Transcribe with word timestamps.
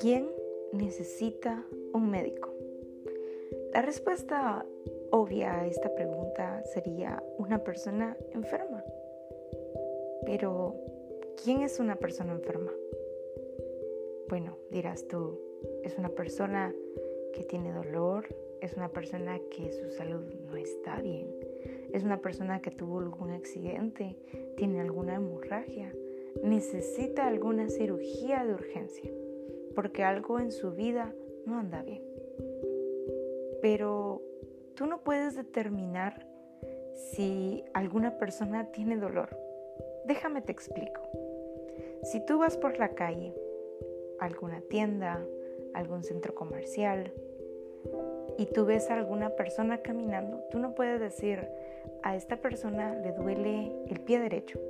¿Quién 0.00 0.30
necesita 0.72 1.66
un 1.92 2.10
médico? 2.10 2.48
La 3.72 3.82
respuesta 3.82 4.64
obvia 5.10 5.60
a 5.60 5.66
esta 5.66 5.94
pregunta 5.94 6.62
sería 6.64 7.22
una 7.38 7.62
persona 7.62 8.16
enferma. 8.32 8.82
Pero, 10.24 10.74
¿quién 11.42 11.62
es 11.62 11.78
una 11.78 11.96
persona 11.96 12.32
enferma? 12.32 12.72
Bueno, 14.28 14.56
dirás 14.70 15.06
tú, 15.06 15.38
es 15.82 15.98
una 15.98 16.08
persona 16.08 16.74
que 17.34 17.44
tiene 17.44 17.72
dolor, 17.72 18.26
es 18.60 18.74
una 18.74 18.88
persona 18.88 19.38
que 19.50 19.72
su 19.72 19.90
salud 19.90 20.24
no 20.46 20.56
está 20.56 21.00
bien, 21.02 21.28
es 21.92 22.04
una 22.04 22.18
persona 22.18 22.60
que 22.60 22.70
tuvo 22.70 23.00
algún 23.00 23.30
accidente, 23.30 24.16
tiene 24.56 24.80
alguna 24.80 25.16
hemorragia, 25.16 25.92
necesita 26.42 27.26
alguna 27.26 27.68
cirugía 27.68 28.44
de 28.44 28.54
urgencia, 28.54 29.10
porque 29.74 30.02
algo 30.02 30.38
en 30.40 30.52
su 30.52 30.72
vida 30.72 31.14
no 31.46 31.58
anda 31.58 31.82
bien. 31.82 32.02
Pero 33.60 34.22
tú 34.74 34.86
no 34.86 35.02
puedes 35.02 35.36
determinar 35.36 36.26
si 37.12 37.64
alguna 37.74 38.18
persona 38.18 38.72
tiene 38.72 38.96
dolor. 38.96 39.36
Déjame 40.06 40.42
te 40.42 40.52
explico. 40.52 41.02
Si 42.04 42.24
tú 42.24 42.38
vas 42.38 42.56
por 42.56 42.78
la 42.78 42.94
calle, 42.94 43.34
alguna 44.18 44.60
tienda, 44.62 45.24
algún 45.74 46.02
centro 46.02 46.34
comercial, 46.34 47.12
y 48.38 48.46
tú 48.46 48.64
ves 48.64 48.90
a 48.90 48.94
alguna 48.94 49.30
persona 49.30 49.78
caminando, 49.78 50.42
tú 50.50 50.58
no 50.58 50.74
puedes 50.74 51.00
decir, 51.00 51.48
a 52.02 52.16
esta 52.16 52.36
persona 52.36 52.94
le 52.94 53.12
duele 53.12 53.72
el 53.88 54.00
pie 54.00 54.20
derecho 54.20 54.60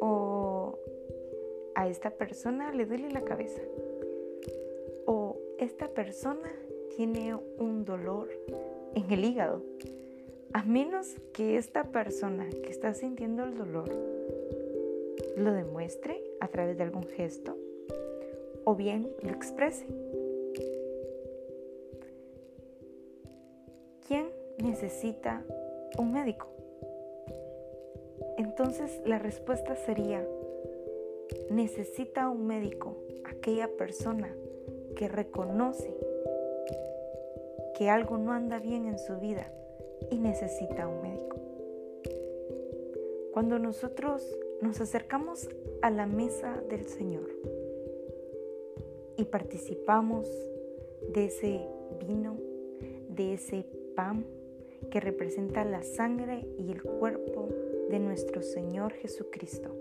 o 0.00 0.78
a 1.74 1.88
esta 1.88 2.10
persona 2.10 2.72
le 2.72 2.86
duele 2.86 3.10
la 3.10 3.22
cabeza 3.22 3.60
o 5.06 5.38
esta 5.58 5.88
persona 5.88 6.50
tiene 6.96 7.34
un 7.58 7.84
dolor 7.84 8.28
en 8.94 9.10
el 9.10 9.24
hígado. 9.24 9.62
A 10.52 10.62
menos 10.62 11.16
que 11.32 11.56
esta 11.56 11.84
persona 11.84 12.48
que 12.62 12.70
está 12.70 12.94
sintiendo 12.94 13.42
el 13.42 13.56
dolor 13.56 13.90
lo 15.36 15.52
demuestre 15.52 16.22
a 16.40 16.48
través 16.48 16.76
de 16.76 16.84
algún 16.84 17.04
gesto 17.04 17.56
o 18.64 18.74
bien 18.76 19.10
lo 19.22 19.30
exprese. 19.30 19.86
¿Quién 24.06 24.28
necesita 24.58 25.42
un 25.98 26.12
médico? 26.12 26.48
Entonces 28.36 29.00
la 29.04 29.18
respuesta 29.18 29.76
sería, 29.76 30.26
necesita 31.50 32.28
un 32.28 32.46
médico 32.46 32.96
aquella 33.24 33.68
persona 33.76 34.34
que 34.96 35.08
reconoce 35.08 35.94
que 37.76 37.90
algo 37.90 38.18
no 38.18 38.32
anda 38.32 38.58
bien 38.58 38.86
en 38.86 38.98
su 38.98 39.18
vida 39.18 39.50
y 40.10 40.18
necesita 40.18 40.86
un 40.86 41.02
médico. 41.02 41.36
Cuando 43.32 43.58
nosotros 43.58 44.38
nos 44.60 44.80
acercamos 44.80 45.48
a 45.82 45.90
la 45.90 46.06
mesa 46.06 46.62
del 46.68 46.86
Señor 46.86 47.28
y 49.16 49.24
participamos 49.24 50.28
de 51.12 51.26
ese 51.26 51.60
vino, 52.06 52.36
de 53.08 53.34
ese 53.34 53.66
pan 53.96 54.24
que 54.90 55.00
representa 55.00 55.64
la 55.64 55.82
sangre 55.82 56.46
y 56.58 56.70
el 56.70 56.82
cuerpo 56.82 57.48
de 57.90 57.98
nuestro 57.98 58.42
Señor 58.42 58.92
Jesucristo, 58.94 59.74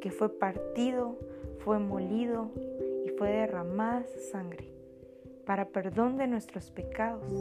que 0.00 0.10
fue 0.10 0.38
partido, 0.38 1.18
fue 1.58 1.78
molido 1.78 2.50
y 3.04 3.10
fue 3.10 3.30
derramada 3.30 4.04
sangre 4.30 4.72
para 5.44 5.68
perdón 5.68 6.16
de 6.16 6.26
nuestros 6.26 6.70
pecados, 6.70 7.32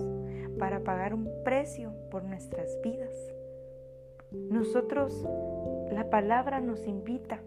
para 0.58 0.84
pagar 0.84 1.14
un 1.14 1.30
precio 1.44 1.94
por 2.10 2.24
nuestras 2.24 2.80
vidas. 2.82 3.16
Nosotros, 4.32 5.26
la 5.92 6.10
palabra 6.10 6.62
nos 6.62 6.88
invita 6.88 7.42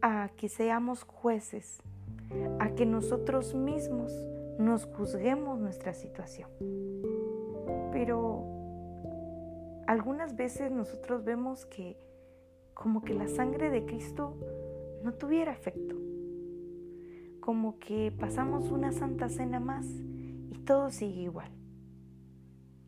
a 0.00 0.30
que 0.36 0.48
seamos 0.48 1.04
jueces, 1.04 1.80
a 2.58 2.70
que 2.74 2.86
nosotros 2.86 3.54
mismos 3.54 4.12
nos 4.58 4.86
juzguemos 4.86 5.58
nuestra 5.58 5.94
situación. 5.94 6.50
Pero 7.92 8.51
algunas 9.86 10.36
veces 10.36 10.70
nosotros 10.70 11.24
vemos 11.24 11.66
que 11.66 11.96
como 12.74 13.02
que 13.02 13.14
la 13.14 13.28
sangre 13.28 13.70
de 13.70 13.84
Cristo 13.84 14.36
no 15.02 15.14
tuviera 15.14 15.52
efecto. 15.52 15.96
Como 17.40 17.78
que 17.78 18.12
pasamos 18.12 18.70
una 18.70 18.92
santa 18.92 19.28
cena 19.28 19.60
más 19.60 19.86
y 19.86 20.58
todo 20.64 20.90
sigue 20.90 21.22
igual. 21.22 21.50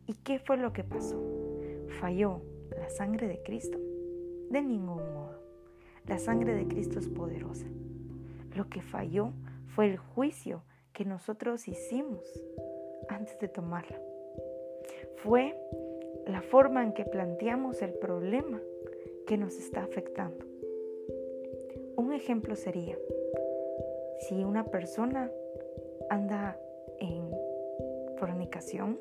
¿Y 0.07 0.13
qué 0.15 0.39
fue 0.39 0.57
lo 0.57 0.73
que 0.73 0.83
pasó? 0.83 1.21
¿Falló 1.99 2.41
la 2.77 2.89
sangre 2.89 3.27
de 3.27 3.41
Cristo? 3.43 3.77
De 4.49 4.61
ningún 4.61 5.13
modo. 5.13 5.39
La 6.05 6.19
sangre 6.19 6.53
de 6.53 6.67
Cristo 6.67 6.99
es 6.99 7.07
poderosa. 7.09 7.65
Lo 8.55 8.69
que 8.69 8.81
falló 8.81 9.33
fue 9.75 9.87
el 9.87 9.97
juicio 9.97 10.63
que 10.93 11.03
nosotros 11.03 11.67
hicimos 11.67 12.23
antes 13.09 13.37
de 13.39 13.49
tomarla 13.49 13.99
fue 15.25 15.57
la 16.27 16.41
forma 16.41 16.83
en 16.83 16.93
que 16.93 17.05
planteamos 17.05 17.81
el 17.81 17.93
problema 17.93 18.61
que 19.27 19.37
nos 19.37 19.57
está 19.57 19.83
afectando. 19.83 20.45
Un 21.95 22.13
ejemplo 22.13 22.55
sería, 22.55 22.97
si 24.19 24.43
una 24.43 24.65
persona 24.65 25.31
anda 26.09 26.59
en 26.99 27.29
fornicación, 28.17 28.99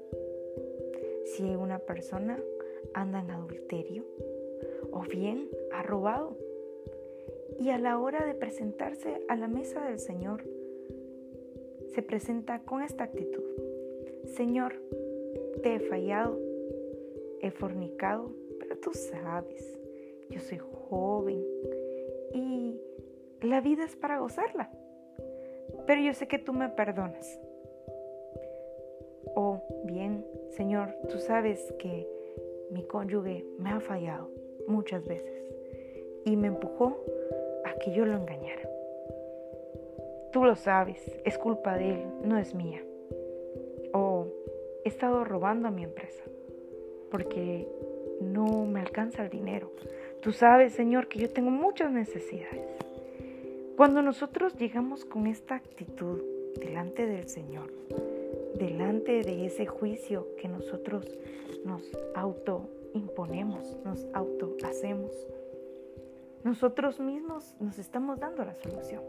si 1.24 1.42
una 1.56 1.78
persona 1.78 2.42
anda 2.92 3.20
en 3.20 3.30
adulterio 3.30 4.04
o 4.92 5.02
bien 5.02 5.48
ha 5.72 5.82
robado 5.82 6.36
y 7.58 7.70
a 7.70 7.78
la 7.78 7.98
hora 7.98 8.24
de 8.24 8.34
presentarse 8.34 9.20
a 9.28 9.36
la 9.36 9.48
mesa 9.48 9.84
del 9.84 9.98
Señor, 9.98 10.44
se 11.94 12.02
presenta 12.02 12.62
con 12.62 12.82
esta 12.82 13.04
actitud. 13.04 13.44
Señor, 14.26 14.74
te 15.62 15.76
he 15.76 15.80
fallado, 15.80 16.38
he 17.46 17.50
fornicado, 17.50 18.30
pero 18.58 18.76
tú 18.78 18.92
sabes, 18.92 19.78
yo 20.30 20.40
soy 20.40 20.58
joven 20.58 21.44
y 22.32 22.80
la 23.42 23.60
vida 23.60 23.84
es 23.84 23.96
para 23.96 24.18
gozarla. 24.18 24.70
Pero 25.86 26.00
yo 26.00 26.14
sé 26.14 26.26
que 26.26 26.38
tú 26.38 26.52
me 26.52 26.68
perdonas. 26.68 27.40
O 29.34 29.62
bien, 29.84 30.24
Señor, 30.50 30.94
tú 31.10 31.18
sabes 31.18 31.72
que 31.78 32.08
mi 32.70 32.84
cónyuge 32.84 33.44
me 33.58 33.70
ha 33.70 33.80
fallado 33.80 34.30
muchas 34.66 35.06
veces 35.06 35.44
y 36.24 36.36
me 36.36 36.48
empujó 36.48 36.96
a 37.64 37.74
que 37.78 37.92
yo 37.92 38.06
lo 38.06 38.16
engañara. 38.16 38.68
Tú 40.32 40.44
lo 40.44 40.56
sabes, 40.56 41.20
es 41.24 41.38
culpa 41.38 41.76
de 41.76 41.90
él, 41.90 42.06
no 42.22 42.38
es 42.38 42.54
mía 42.54 42.82
he 44.84 44.88
estado 44.88 45.24
robando 45.24 45.68
a 45.68 45.70
mi 45.70 45.82
empresa 45.82 46.22
porque 47.14 47.68
no 48.20 48.66
me 48.66 48.80
alcanza 48.80 49.22
el 49.22 49.30
dinero. 49.30 49.70
Tú 50.20 50.32
sabes, 50.32 50.72
Señor, 50.72 51.06
que 51.06 51.20
yo 51.20 51.30
tengo 51.30 51.48
muchas 51.48 51.92
necesidades. 51.92 52.66
Cuando 53.76 54.02
nosotros 54.02 54.56
llegamos 54.56 55.04
con 55.04 55.28
esta 55.28 55.54
actitud 55.54 56.20
delante 56.58 57.06
del 57.06 57.28
Señor, 57.28 57.72
delante 58.58 59.22
de 59.22 59.46
ese 59.46 59.64
juicio 59.64 60.26
que 60.40 60.48
nosotros 60.48 61.16
nos 61.64 61.88
autoimponemos, 62.16 63.78
nos 63.84 64.08
auto 64.12 64.56
hacemos, 64.64 65.12
nosotros 66.42 66.98
mismos 66.98 67.54
nos 67.60 67.78
estamos 67.78 68.18
dando 68.18 68.44
la 68.44 68.56
solución. 68.56 69.04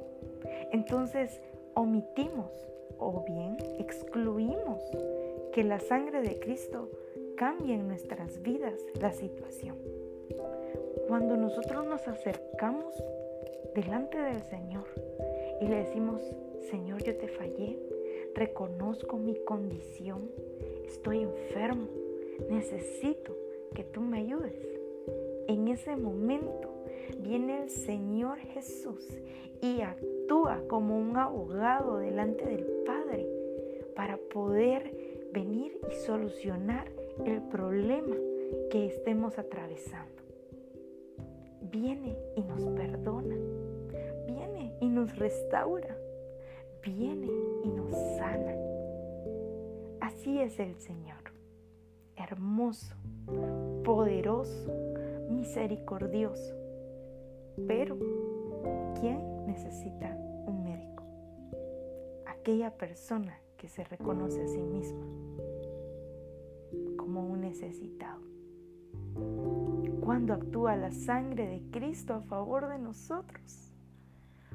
Entonces 0.72 1.42
omitimos 1.74 2.52
o 3.00 3.26
bien 3.28 3.58
excluimos 3.80 4.80
que 5.52 5.64
la 5.64 5.80
sangre 5.80 6.22
de 6.22 6.38
Cristo 6.38 6.88
cambie 7.36 7.76
en 7.76 7.88
nuestras 7.88 8.42
vidas 8.42 8.80
la 9.00 9.12
situación. 9.12 9.78
Cuando 11.08 11.38
nosotros 11.38 11.86
nos 11.86 12.08
acercamos 12.08 12.94
delante 13.76 14.18
del 14.18 14.42
Señor 14.44 14.86
y 15.62 15.68
le 15.68 15.78
decimos, 15.78 16.22
Señor, 16.70 17.04
yo 17.04 17.16
te 17.18 17.28
fallé, 17.28 17.78
reconozco 18.34 19.18
mi 19.18 19.36
condición, 19.44 20.32
estoy 20.86 21.24
enfermo, 21.24 21.88
necesito 22.50 23.36
que 23.74 23.84
tú 23.84 24.02
me 24.02 24.20
ayudes. 24.20 24.80
En 25.48 25.68
ese 25.68 25.96
momento 25.96 26.70
viene 27.20 27.64
el 27.64 27.70
Señor 27.70 28.38
Jesús 28.40 29.06
y 29.62 29.82
actúa 29.82 30.64
como 30.68 30.98
un 30.98 31.18
abogado 31.18 31.98
delante 31.98 32.46
del 32.46 32.66
Padre 32.86 33.28
para 33.96 34.18
poder 34.18 34.92
venir 35.32 35.78
y 35.92 35.96
solucionar 36.06 36.92
el 37.24 37.42
problema 37.44 38.16
que 38.70 38.88
estemos 38.88 39.38
atravesando. 39.38 40.12
viene 41.62 42.16
y 42.36 42.42
nos 42.42 42.62
perdona, 42.70 43.36
viene 44.28 44.78
y 44.80 44.88
nos 44.88 45.18
restaura, 45.18 45.98
viene 46.84 47.30
y 47.64 47.70
nos 47.70 47.92
sana. 48.18 48.56
Así 50.00 50.40
es 50.40 50.60
el 50.60 50.76
Señor, 50.80 51.34
hermoso, 52.16 52.96
poderoso, 53.84 54.72
misericordioso. 55.30 56.56
Pero, 57.68 57.98
¿quién 59.00 59.46
necesita 59.48 60.16
un 60.46 60.64
médico? 60.64 61.04
Aquella 62.26 62.72
persona 62.78 63.40
que 63.58 63.68
se 63.68 63.84
reconoce 63.84 64.42
a 64.44 64.48
sí 64.48 64.62
misma 64.62 65.06
como 67.06 67.24
un 67.24 67.42
necesitado. 67.42 68.20
Cuando 70.02 70.34
actúa 70.34 70.76
la 70.76 70.92
sangre 70.92 71.48
de 71.48 71.62
Cristo 71.70 72.16
a 72.16 72.22
favor 72.22 72.68
de 72.68 72.80
nosotros, 72.80 73.72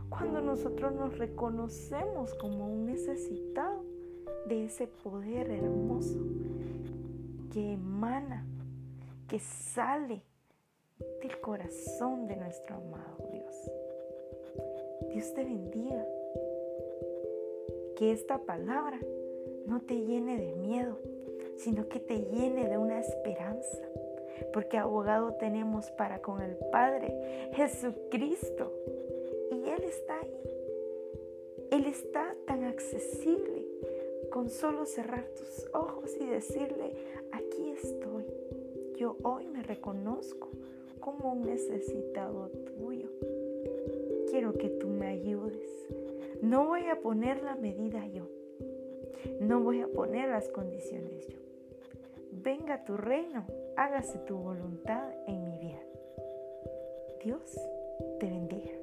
cuando 0.08 0.40
nosotros 0.40 0.92
nos 0.92 1.16
reconocemos 1.16 2.34
como 2.34 2.66
un 2.66 2.86
necesitado 2.86 3.84
de 4.48 4.64
ese 4.64 4.88
poder 4.88 5.48
hermoso 5.48 6.18
que 7.52 7.74
emana, 7.74 8.44
que 9.28 9.38
sale 9.38 10.24
del 11.22 11.40
corazón 11.40 12.26
de 12.26 12.36
nuestro 12.36 12.76
amado 12.76 13.28
Dios. 13.30 13.70
Dios 15.12 15.32
te 15.34 15.44
bendiga. 15.44 16.04
Que 17.96 18.12
esta 18.12 18.38
palabra 18.38 18.98
no 19.66 19.80
te 19.82 19.94
llene 19.94 20.36
de 20.36 20.56
miedo, 20.56 20.98
sino 21.62 21.88
que 21.88 22.00
te 22.00 22.18
llene 22.18 22.68
de 22.68 22.78
una 22.78 22.98
esperanza. 23.00 23.82
Porque 24.52 24.78
abogado 24.78 25.34
tenemos 25.34 25.90
para 25.92 26.20
con 26.20 26.40
el 26.40 26.56
Padre, 26.72 27.50
Jesucristo. 27.54 28.72
Y 29.50 29.68
Él 29.68 29.84
está 29.84 30.18
ahí. 30.18 30.40
Él 31.70 31.86
está 31.86 32.34
tan 32.46 32.64
accesible 32.64 33.64
con 34.30 34.48
solo 34.48 34.86
cerrar 34.86 35.24
tus 35.36 35.68
ojos 35.74 36.16
y 36.20 36.26
decirle, 36.26 36.94
aquí 37.32 37.70
estoy. 37.70 38.24
Yo 38.96 39.16
hoy 39.22 39.46
me 39.46 39.62
reconozco 39.62 40.48
como 41.00 41.32
un 41.32 41.42
necesitado 41.42 42.48
tuyo. 42.48 43.08
Quiero 44.30 44.52
que 44.54 44.68
tú 44.68 44.88
me 44.88 45.08
ayudes. 45.08 45.68
No 46.42 46.66
voy 46.66 46.86
a 46.86 47.00
poner 47.00 47.42
la 47.42 47.56
medida 47.56 48.06
yo. 48.06 48.26
No 49.40 49.60
voy 49.60 49.80
a 49.80 49.88
poner 49.88 50.28
las 50.28 50.48
condiciones 50.48 51.26
yo. 51.26 51.49
Venga 52.32 52.84
tu 52.84 52.96
reino, 52.96 53.46
hágase 53.76 54.18
tu 54.20 54.36
voluntad 54.36 55.10
en 55.26 55.44
mi 55.44 55.58
vida. 55.58 55.80
Dios 57.22 57.60
te 58.18 58.26
bendiga. 58.30 58.79